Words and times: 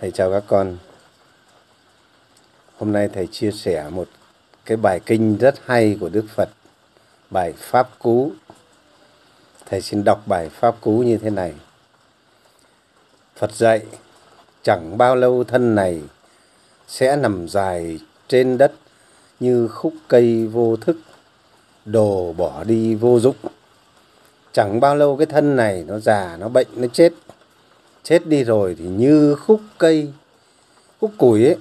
Thầy 0.00 0.10
chào 0.10 0.30
các 0.30 0.44
con. 0.46 0.76
Hôm 2.76 2.92
nay 2.92 3.08
thầy 3.14 3.26
chia 3.26 3.50
sẻ 3.50 3.88
một 3.90 4.08
cái 4.64 4.76
bài 4.76 5.00
kinh 5.06 5.36
rất 5.36 5.54
hay 5.64 5.96
của 6.00 6.08
Đức 6.08 6.24
Phật, 6.34 6.48
bài 7.30 7.52
Pháp 7.56 7.98
Cú. 7.98 8.32
Thầy 9.66 9.80
xin 9.80 10.04
đọc 10.04 10.22
bài 10.26 10.48
Pháp 10.48 10.80
Cú 10.80 10.98
như 10.98 11.16
thế 11.16 11.30
này. 11.30 11.54
Phật 13.36 13.52
dạy, 13.52 13.82
chẳng 14.62 14.98
bao 14.98 15.16
lâu 15.16 15.44
thân 15.44 15.74
này 15.74 16.02
sẽ 16.88 17.16
nằm 17.16 17.48
dài 17.48 17.98
trên 18.28 18.58
đất 18.58 18.72
như 19.40 19.68
khúc 19.68 19.92
cây 20.08 20.46
vô 20.46 20.76
thức, 20.76 20.96
đồ 21.84 22.32
bỏ 22.32 22.64
đi 22.64 22.94
vô 22.94 23.20
dụng. 23.20 23.36
Chẳng 24.52 24.80
bao 24.80 24.96
lâu 24.96 25.16
cái 25.16 25.26
thân 25.26 25.56
này 25.56 25.84
nó 25.88 25.98
già, 25.98 26.36
nó 26.40 26.48
bệnh, 26.48 26.68
nó 26.76 26.86
chết 26.92 27.12
chết 28.08 28.26
đi 28.26 28.44
rồi 28.44 28.76
thì 28.78 28.84
như 28.84 29.34
khúc 29.34 29.60
cây 29.78 30.08
khúc 31.00 31.10
củi 31.18 31.44
ấy 31.44 31.56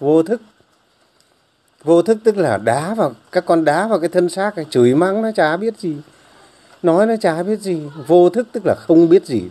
vô 0.00 0.22
thức. 0.22 0.40
Vô 1.84 2.02
thức 2.02 2.18
tức 2.24 2.36
là 2.36 2.56
đá 2.56 2.94
vào 2.94 3.12
các 3.32 3.44
con 3.46 3.64
đá 3.64 3.88
vào 3.88 4.00
cái 4.00 4.08
thân 4.08 4.28
xác 4.28 4.56
ấy 4.56 4.66
chửi 4.70 4.94
mắng 4.94 5.22
nó 5.22 5.30
chả 5.36 5.56
biết 5.56 5.78
gì 5.78 5.96
nói 6.82 7.06
nó 7.06 7.16
chả 7.20 7.42
biết 7.42 7.60
gì 7.60 7.80
vô 8.06 8.30
thức 8.30 8.48
tức 8.52 8.62
là 8.66 8.74
không 8.74 9.08
biết 9.08 9.26
gì 9.26 9.42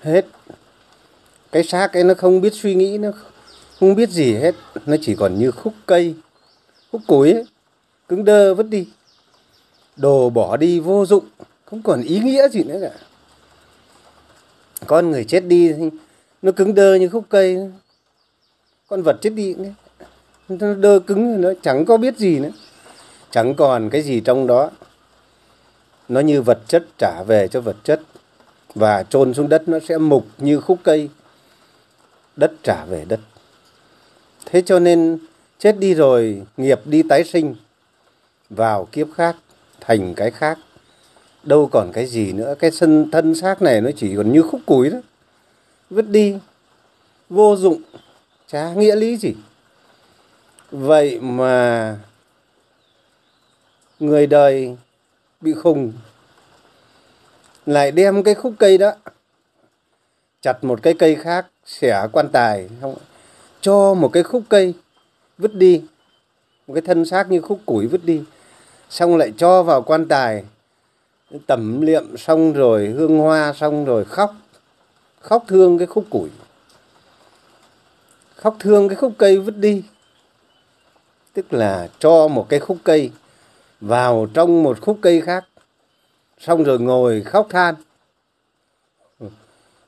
hết. 0.00 0.26
Cái 1.52 1.64
xác 1.64 1.92
ấy 1.92 2.04
nó 2.04 2.14
không 2.14 2.40
biết 2.40 2.54
suy 2.54 2.74
nghĩ 2.74 2.98
nó 2.98 3.10
không 3.80 3.94
biết 3.94 4.10
gì 4.10 4.34
hết 4.34 4.54
nó 4.86 4.96
chỉ 5.00 5.14
còn 5.14 5.38
như 5.38 5.50
khúc 5.50 5.74
cây 5.86 6.14
khúc 6.92 7.02
củi 7.06 7.32
ấy, 7.32 7.44
cứng 8.08 8.24
đơ 8.24 8.54
vứt 8.54 8.66
đi. 8.68 8.88
Đồ 9.96 10.30
bỏ 10.30 10.56
đi 10.56 10.80
vô 10.80 11.06
dụng 11.06 11.24
không 11.64 11.82
còn 11.82 12.02
ý 12.02 12.18
nghĩa 12.18 12.48
gì 12.48 12.64
nữa 12.64 12.78
cả 12.82 12.98
con 14.86 15.10
người 15.10 15.24
chết 15.24 15.40
đi 15.40 15.74
nó 16.42 16.52
cứng 16.52 16.74
đơ 16.74 16.94
như 16.94 17.08
khúc 17.08 17.24
cây. 17.28 17.58
Con 18.88 19.02
vật 19.02 19.18
chết 19.20 19.30
đi 19.30 19.54
nó 20.48 20.74
đơ 20.74 20.98
cứng, 20.98 21.40
nó 21.40 21.52
chẳng 21.62 21.84
có 21.84 21.96
biết 21.96 22.18
gì 22.18 22.38
nữa. 22.38 22.50
Chẳng 23.30 23.54
còn 23.54 23.90
cái 23.90 24.02
gì 24.02 24.20
trong 24.20 24.46
đó. 24.46 24.70
Nó 26.08 26.20
như 26.20 26.42
vật 26.42 26.58
chất 26.68 26.84
trả 26.98 27.22
về 27.26 27.48
cho 27.48 27.60
vật 27.60 27.76
chất 27.84 28.00
và 28.74 29.02
chôn 29.02 29.34
xuống 29.34 29.48
đất 29.48 29.68
nó 29.68 29.78
sẽ 29.88 29.98
mục 29.98 30.26
như 30.38 30.60
khúc 30.60 30.78
cây. 30.82 31.08
Đất 32.36 32.52
trả 32.62 32.84
về 32.84 33.04
đất. 33.08 33.20
Thế 34.44 34.62
cho 34.66 34.78
nên 34.78 35.18
chết 35.58 35.78
đi 35.78 35.94
rồi, 35.94 36.42
nghiệp 36.56 36.80
đi 36.84 37.02
tái 37.02 37.24
sinh 37.24 37.54
vào 38.50 38.88
kiếp 38.92 39.06
khác, 39.14 39.36
thành 39.80 40.14
cái 40.14 40.30
khác 40.30 40.58
đâu 41.46 41.68
còn 41.72 41.90
cái 41.92 42.06
gì 42.06 42.32
nữa. 42.32 42.54
Cái 42.58 42.70
sân, 42.70 43.10
thân 43.10 43.34
xác 43.34 43.62
này 43.62 43.80
nó 43.80 43.90
chỉ 43.96 44.16
còn 44.16 44.32
như 44.32 44.42
khúc 44.42 44.60
củi 44.66 44.90
đó 44.90 44.98
vứt 45.90 46.08
đi. 46.08 46.38
Vô 47.28 47.56
dụng. 47.56 47.82
Chả 48.48 48.72
nghĩa 48.72 48.96
lý 48.96 49.16
gì. 49.16 49.34
Vậy 50.70 51.20
mà 51.20 51.96
người 54.00 54.26
đời 54.26 54.76
bị 55.40 55.52
khùng, 55.52 55.92
lại 57.66 57.90
đem 57.90 58.22
cái 58.22 58.34
khúc 58.34 58.54
cây 58.58 58.78
đó 58.78 58.92
chặt 60.40 60.64
một 60.64 60.82
cái 60.82 60.94
cây 60.98 61.14
khác 61.14 61.46
xẻ 61.64 62.06
quan 62.12 62.28
tài 62.32 62.68
không 62.80 62.96
cho 63.60 63.94
một 63.94 64.10
cái 64.12 64.22
khúc 64.22 64.42
cây 64.48 64.74
vứt 65.38 65.54
đi. 65.54 65.82
Một 66.66 66.74
cái 66.74 66.82
thân 66.82 67.04
xác 67.04 67.30
như 67.30 67.40
khúc 67.40 67.60
củi 67.66 67.86
vứt 67.86 68.04
đi. 68.04 68.22
Xong 68.90 69.16
lại 69.16 69.32
cho 69.36 69.62
vào 69.62 69.82
quan 69.82 70.08
tài 70.08 70.44
tẩm 71.46 71.80
liệm 71.80 72.16
xong 72.16 72.52
rồi, 72.52 72.86
hương 72.86 73.18
hoa 73.18 73.52
xong 73.52 73.84
rồi, 73.84 74.04
khóc. 74.04 74.34
Khóc 75.20 75.44
thương 75.48 75.78
cái 75.78 75.86
khúc 75.86 76.04
củi. 76.10 76.28
Khóc 78.34 78.56
thương 78.58 78.88
cái 78.88 78.96
khúc 78.96 79.12
cây 79.18 79.38
vứt 79.38 79.56
đi. 79.56 79.82
Tức 81.32 81.52
là 81.52 81.88
cho 81.98 82.28
một 82.28 82.46
cái 82.48 82.60
khúc 82.60 82.78
cây 82.84 83.10
vào 83.80 84.26
trong 84.34 84.62
một 84.62 84.80
khúc 84.80 84.98
cây 85.02 85.20
khác. 85.20 85.44
Xong 86.38 86.62
rồi 86.62 86.78
ngồi 86.78 87.22
khóc 87.22 87.46
than. 87.50 87.74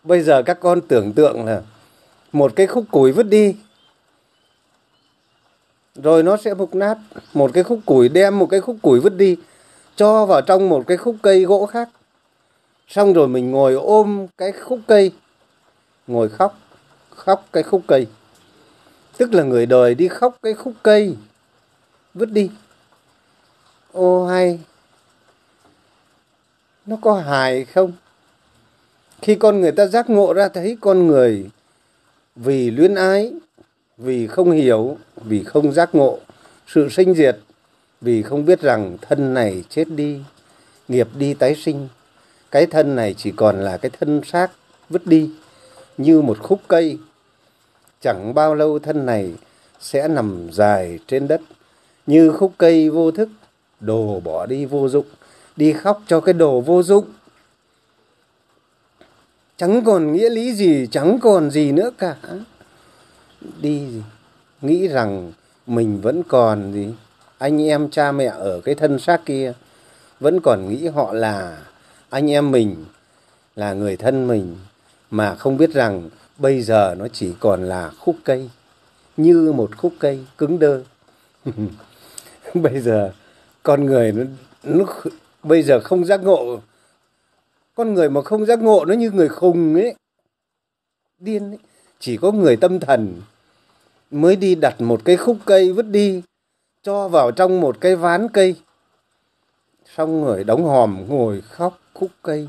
Bây 0.03 0.23
giờ 0.23 0.43
các 0.43 0.61
con 0.61 0.81
tưởng 0.81 1.13
tượng 1.13 1.45
là 1.45 1.63
một 2.33 2.53
cái 2.57 2.67
khúc 2.67 2.85
củi 2.91 3.13
vứt 3.13 3.23
đi. 3.23 3.57
Rồi 5.95 6.23
nó 6.23 6.37
sẽ 6.37 6.55
mục 6.55 6.75
nát. 6.75 6.99
Một 7.35 7.51
cái 7.55 7.65
khúc 7.65 7.81
củi 7.87 8.09
đem 8.09 8.39
một 8.39 8.47
cái 8.47 8.61
khúc 8.61 8.77
củi 8.83 9.01
vứt 9.01 9.17
đi 9.17 9.37
cho 9.99 10.27
vào 10.27 10.41
trong 10.41 10.69
một 10.69 10.85
cái 10.87 10.97
khúc 10.97 11.17
cây 11.23 11.45
gỗ 11.45 11.67
khác. 11.67 11.89
Xong 12.89 13.13
rồi 13.13 13.29
mình 13.29 13.51
ngồi 13.51 13.75
ôm 13.75 14.27
cái 14.39 14.53
khúc 14.53 14.81
cây, 14.87 15.13
ngồi 16.07 16.29
khóc 16.29 16.59
khóc 17.11 17.47
cái 17.53 17.63
khúc 17.63 17.83
cây. 17.87 18.07
Tức 19.17 19.35
là 19.35 19.43
người 19.43 19.67
đời 19.67 19.95
đi 19.95 20.09
khóc 20.09 20.37
cái 20.43 20.55
khúc 20.55 20.73
cây, 20.83 21.17
vứt 22.15 22.31
đi. 22.31 22.51
Ô 23.93 24.27
hay, 24.27 24.61
nó 26.87 26.97
có 27.01 27.15
hài 27.15 27.65
không? 27.65 27.93
Khi 29.23 29.35
con 29.35 29.61
người 29.61 29.73
ta 29.73 29.87
giác 29.87 30.11
ngộ 30.11 30.33
ra, 30.33 30.49
thấy 30.49 30.77
con 30.81 31.07
người 31.07 31.47
vì 32.37 32.71
luyến 32.71 32.95
ái, 32.95 33.33
vì 33.97 34.27
không 34.27 34.51
hiểu, 34.51 34.97
vì 35.17 35.45
không 35.45 35.73
giác 35.73 35.95
ngộ, 35.95 36.19
sự 36.67 36.89
sinh 36.89 37.15
diệt 37.15 37.39
vì 38.01 38.23
không 38.23 38.45
biết 38.45 38.61
rằng 38.61 38.97
thân 39.01 39.35
này 39.35 39.65
chết 39.69 39.85
đi, 39.89 40.21
nghiệp 40.89 41.09
đi 41.15 41.35
tái 41.35 41.55
sinh. 41.55 41.89
Cái 42.51 42.67
thân 42.67 42.97
này 42.97 43.15
chỉ 43.19 43.33
còn 43.37 43.61
là 43.61 43.77
cái 43.77 43.91
thân 44.01 44.21
xác 44.25 44.51
vứt 44.89 45.07
đi, 45.07 45.31
như 45.97 46.21
một 46.21 46.39
khúc 46.39 46.61
cây. 46.69 46.99
Chẳng 48.01 48.35
bao 48.35 48.55
lâu 48.55 48.79
thân 48.79 49.07
này 49.07 49.35
sẽ 49.81 50.09
nằm 50.09 50.49
dài 50.53 50.99
trên 51.07 51.29
đất, 51.29 51.41
như 52.07 52.33
khúc 52.33 52.53
cây 52.59 52.91
vô 52.91 53.11
thức. 53.11 53.29
Đồ 53.81 54.21
bỏ 54.21 54.47
đi 54.47 54.65
vô 54.65 54.89
dụng, 54.89 55.07
đi 55.57 55.73
khóc 55.73 56.03
cho 56.07 56.21
cái 56.21 56.33
đồ 56.33 56.61
vô 56.61 56.83
dụng. 56.83 57.05
Chẳng 59.57 59.85
còn 59.85 60.13
nghĩa 60.13 60.31
lý 60.31 60.55
gì, 60.55 60.87
chẳng 60.91 61.19
còn 61.23 61.51
gì 61.51 61.73
nữa 61.73 61.91
cả. 61.99 62.17
Đi, 63.61 63.83
nghĩ 64.63 64.89
rằng 64.89 65.33
mình 65.67 66.01
vẫn 66.01 66.23
còn 66.29 66.73
gì 66.73 66.89
anh 67.39 67.63
em 67.63 67.91
cha 67.91 68.13
mẹ 68.13 68.25
ở 68.25 68.61
cái 68.61 68.75
thân 68.75 68.99
xác 68.99 69.27
kia 69.27 69.53
vẫn 70.21 70.41
còn 70.41 70.69
nghĩ 70.69 70.87
họ 70.87 71.13
là 71.13 71.59
anh 72.11 72.31
em 72.31 72.51
mình 72.51 72.85
là 73.57 73.73
người 73.73 73.97
thân 73.97 74.27
mình 74.27 74.57
mà 75.11 75.35
không 75.35 75.57
biết 75.57 75.71
rằng 75.71 76.09
bây 76.39 76.63
giờ 76.63 76.95
nó 76.99 77.09
chỉ 77.09 77.33
còn 77.41 77.65
là 77.65 77.91
khúc 77.99 78.17
cây 78.25 78.51
như 79.17 79.53
một 79.57 79.77
khúc 79.77 79.93
cây 79.99 80.25
cứng 80.39 80.59
đơ. 80.59 80.83
Bây 82.55 82.81
giờ 82.81 83.13
con 83.63 83.87
người 83.87 84.13
nó, 84.13 84.25
nó 84.63 84.85
bây 85.43 85.63
giờ 85.63 85.81
không 85.81 86.05
giác 86.05 86.23
ngộ 86.23 86.61
con 87.75 87.95
người 87.95 88.11
mà 88.11 88.23
không 88.23 88.47
giác 88.47 88.59
ngộ 88.59 88.85
nó 88.85 88.95
như 88.95 89.11
người 89.11 89.29
khùng 89.29 89.75
ấy 89.75 89.95
điên 91.19 91.51
ấy. 91.51 91.59
Chỉ 92.01 92.17
có 92.17 92.33
người 92.33 92.57
tâm 92.57 92.81
thần 92.81 93.21
mới 94.11 94.37
đi 94.37 94.55
đặt 94.55 94.81
một 94.81 95.01
cái 95.05 95.17
khúc 95.17 95.37
cây 95.45 95.73
vứt 95.73 95.87
đi 95.87 96.23
cho 96.83 97.09
vào 97.09 97.31
trong 97.31 97.61
một 97.61 97.81
cái 97.81 97.97
ván 97.97 98.29
cây. 98.29 98.57
Xong 99.97 100.21
người 100.21 100.45
đóng 100.45 100.65
hòm 100.65 101.09
ngồi 101.09 101.41
khóc 101.41 101.79
khúc 101.95 102.11
cây. 102.23 102.49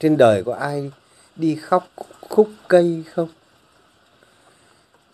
Trên 0.00 0.16
đời 0.16 0.44
có 0.44 0.54
ai 0.54 0.90
đi 1.36 1.54
khóc 1.54 1.88
khúc 2.28 2.48
cây 2.68 3.04
không? 3.14 3.28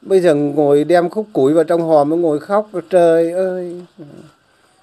Bây 0.02 0.20
giờ 0.20 0.34
ngồi 0.34 0.84
đem 0.84 1.10
khúc 1.10 1.26
củi 1.32 1.52
vào 1.52 1.64
trong 1.64 1.82
hòm 1.88 2.08
mới 2.08 2.18
ngồi 2.18 2.40
khóc. 2.40 2.70
Trời 2.90 3.32
ơi! 3.32 3.82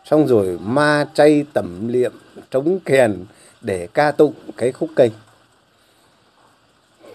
Xong 0.06 0.28
rồi 0.28 0.60
ma 0.62 1.08
chay 1.14 1.46
tẩm 1.54 1.88
liệm, 1.88 2.14
trống 2.52 2.80
kèn 2.86 3.26
để 3.62 3.88
ca 3.94 4.12
tụng 4.12 4.34
cái 4.58 4.72
khúc 4.72 4.90
cây. 4.96 5.12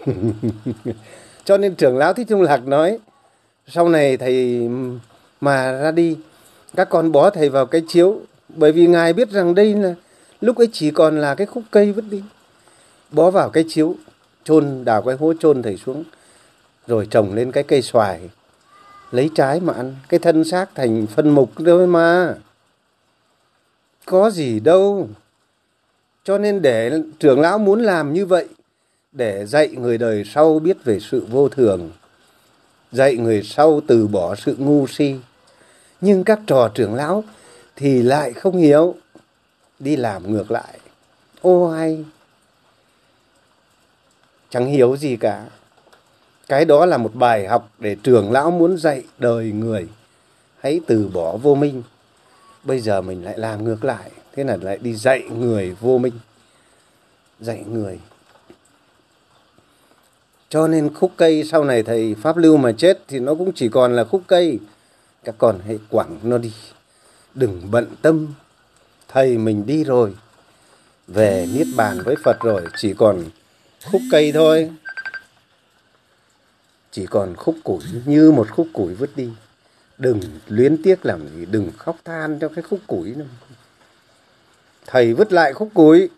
Cho 1.43 1.57
nên 1.57 1.75
trưởng 1.75 1.97
lão 1.97 2.13
thích 2.13 2.27
trung 2.29 2.41
lạc 2.41 2.67
nói, 2.67 2.99
sau 3.67 3.89
này 3.89 4.17
thầy 4.17 4.69
mà 5.41 5.71
ra 5.71 5.91
đi. 5.91 6.17
Các 6.75 6.89
con 6.89 7.11
bó 7.11 7.29
thầy 7.29 7.49
vào 7.49 7.65
cái 7.65 7.81
chiếu, 7.87 8.19
bởi 8.49 8.71
vì 8.71 8.87
ngài 8.87 9.13
biết 9.13 9.29
rằng 9.29 9.55
đây 9.55 9.73
là, 9.73 9.95
lúc 10.41 10.57
ấy 10.57 10.69
chỉ 10.73 10.91
còn 10.91 11.21
là 11.21 11.35
cái 11.35 11.47
khúc 11.47 11.63
cây 11.71 11.91
vứt 11.91 12.05
đi. 12.09 12.23
Bó 13.11 13.31
vào 13.31 13.49
cái 13.49 13.65
chiếu, 13.67 13.95
chôn, 14.43 14.85
đào 14.85 15.01
cái 15.01 15.15
hố, 15.15 15.33
chôn 15.39 15.61
thầy 15.63 15.77
xuống, 15.77 16.03
rồi 16.87 17.07
trồng 17.11 17.33
lên 17.33 17.51
cái 17.51 17.63
cây 17.63 17.81
xoài, 17.81 18.29
lấy 19.11 19.29
trái 19.35 19.59
mà 19.59 19.73
ăn. 19.73 19.95
Cái 20.09 20.19
thân 20.19 20.43
xác 20.43 20.65
thành 20.75 21.07
phân 21.07 21.29
mục 21.29 21.51
thôi 21.65 21.87
mà. 21.87 22.35
Có 24.05 24.29
gì 24.29 24.59
đâu. 24.59 25.09
Cho 26.23 26.37
nên 26.37 26.61
để 26.61 27.01
trưởng 27.19 27.39
lão 27.39 27.57
muốn 27.57 27.81
làm 27.81 28.13
như 28.13 28.25
vậy, 28.25 28.47
để 29.11 29.45
dạy 29.45 29.67
người 29.67 29.97
đời 29.97 30.23
sau 30.25 30.59
biết 30.59 30.77
về 30.83 30.99
sự 30.99 31.25
vô 31.29 31.49
thường, 31.49 31.91
dạy 32.91 33.17
người 33.17 33.43
sau 33.43 33.81
từ 33.87 34.07
bỏ 34.07 34.35
sự 34.35 34.55
ngu 34.57 34.87
si 34.87 35.15
nhưng 36.01 36.23
các 36.23 36.39
trò 36.47 36.71
trưởng 36.73 36.95
lão 36.95 37.23
thì 37.75 38.01
lại 38.01 38.33
không 38.33 38.57
hiểu. 38.57 38.95
Đi 39.79 39.95
làm 39.95 40.33
ngược 40.33 40.51
lại. 40.51 40.79
Ô 41.41 41.69
hay. 41.69 42.05
Chẳng 44.49 44.65
hiểu 44.65 44.97
gì 44.97 45.15
cả. 45.15 45.45
Cái 46.47 46.65
đó 46.65 46.85
là 46.85 46.97
một 46.97 47.15
bài 47.15 47.47
học 47.47 47.71
để 47.79 47.95
trưởng 48.03 48.31
lão 48.31 48.51
muốn 48.51 48.77
dạy 48.77 49.03
đời 49.17 49.51
người. 49.51 49.87
Hãy 50.59 50.79
từ 50.87 51.09
bỏ 51.13 51.37
vô 51.37 51.55
minh. 51.55 51.83
Bây 52.63 52.79
giờ 52.79 53.01
mình 53.01 53.23
lại 53.25 53.37
làm 53.37 53.63
ngược 53.63 53.83
lại. 53.83 54.11
Thế 54.33 54.43
là 54.43 54.57
lại 54.61 54.77
đi 54.77 54.95
dạy 54.95 55.21
người 55.21 55.75
vô 55.79 55.97
minh. 55.97 56.13
Dạy 57.39 57.63
người. 57.67 57.99
Cho 60.49 60.67
nên 60.67 60.93
khúc 60.93 61.11
cây 61.17 61.43
sau 61.51 61.63
này 61.63 61.83
thầy 61.83 62.15
pháp 62.21 62.37
lưu 62.37 62.57
mà 62.57 62.71
chết 62.71 62.99
thì 63.07 63.19
nó 63.19 63.35
cũng 63.35 63.51
chỉ 63.55 63.69
còn 63.69 63.95
là 63.95 64.03
khúc 64.03 64.21
cây 64.27 64.59
các 65.23 65.35
con 65.37 65.59
hãy 65.65 65.79
quẳng 65.89 66.19
nó 66.23 66.37
đi. 66.37 66.53
Đừng 67.35 67.71
bận 67.71 67.95
tâm. 68.01 68.33
Thầy 69.07 69.37
mình 69.37 69.65
đi 69.65 69.83
rồi. 69.83 70.15
Về 71.07 71.47
niết 71.53 71.67
bàn 71.75 71.99
với 72.03 72.15
phật 72.23 72.39
rồi, 72.39 72.61
chỉ 72.77 72.93
còn 72.97 73.23
khúc 73.91 74.01
cây 74.11 74.31
thôi. 74.31 74.71
Chỉ 76.91 77.05
còn 77.05 77.35
khúc 77.35 77.55
củi, 77.63 77.83
như 78.05 78.31
một 78.31 78.47
khúc 78.51 78.67
củi 78.73 78.95
vứt 78.95 79.09
đi. 79.15 79.29
Đừng 79.97 80.21
luyến 80.47 80.83
tiếc 80.83 81.05
làm 81.05 81.27
gì, 81.29 81.45
đừng 81.45 81.71
khóc 81.77 81.95
than 82.05 82.39
cho 82.39 82.49
cái 82.49 82.63
khúc 82.63 82.79
củi 82.87 83.15
nữa 83.15 83.25
thầy 84.91 85.13
vứt 85.13 85.33
lại 85.33 85.53
khúc 85.53 85.69
củi. 85.73 86.09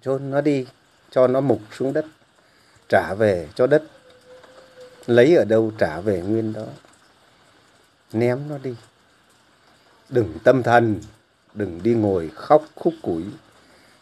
Chôn 0.00 0.30
nó 0.30 0.40
đi, 0.40 0.66
cho 1.10 1.26
nó 1.26 1.40
mục 1.40 1.60
xuống 1.78 1.92
đất. 1.92 2.04
Trả 2.88 3.14
về 3.14 3.48
cho 3.54 3.66
đất. 3.66 3.82
Lấy 5.06 5.36
ở 5.36 5.44
đâu, 5.44 5.72
trả 5.78 6.00
về 6.00 6.20
nguyên 6.20 6.52
đó 6.52 6.64
ném 8.12 8.48
nó 8.48 8.58
đi. 8.58 8.74
Đừng 10.08 10.38
tâm 10.44 10.62
thần, 10.62 11.00
đừng 11.54 11.82
đi 11.82 11.94
ngồi 11.94 12.30
khóc 12.34 12.64
khúc 12.74 12.94
củi 13.02 13.24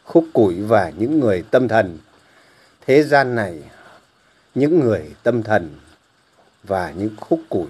khúc 0.07 0.27
củi 0.33 0.63
và 0.63 0.91
những 0.91 1.21
người 1.21 1.45
tâm 1.51 1.69
thần. 1.69 1.99
Thế 2.87 3.03
gian 3.03 3.35
này, 3.35 3.63
những 4.55 4.81
người 4.81 5.15
tâm 5.23 5.43
thần 5.43 5.75
và 6.63 6.91
những 6.91 7.17
khúc 7.21 7.41
củi 7.49 7.69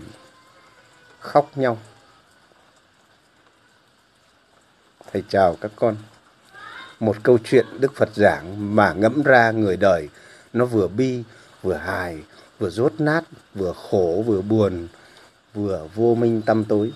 khóc 1.21 1.50
nhau. 1.59 1.79
Thầy 5.12 5.25
chào 5.29 5.56
các 5.61 5.71
con. 5.77 5.97
Một 7.00 7.17
câu 7.23 7.38
chuyện 7.44 7.67
đức 7.81 7.93
phật 7.94 8.09
giảng 8.15 8.77
mà 8.77 8.93
ngẫm 8.93 9.23
ra 9.23 9.50
người 9.50 9.77
đời, 9.77 10.09
nó 10.53 10.65
vừa 10.65 10.88
bi, 10.88 11.23
vừa 11.62 11.75
hài, 11.75 12.23
vừa 12.59 12.71
rốt 12.71 12.93
nát, 12.99 13.25
vừa 13.55 13.73
khổ, 13.73 14.25
vừa 14.27 14.41
buồn 14.41 14.88
vừa 15.56 15.87
vô 15.94 16.14
minh 16.14 16.43
tâm 16.47 16.64
tối. 16.64 16.93